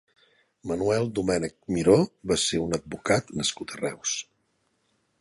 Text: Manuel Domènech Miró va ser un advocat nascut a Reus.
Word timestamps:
Manuel 0.71 1.05
Domènech 1.19 1.69
Miró 1.77 1.99
va 2.33 2.39
ser 2.47 2.63
un 2.65 2.75
advocat 2.81 3.33
nascut 3.43 3.75
a 3.79 3.83
Reus. 3.87 4.19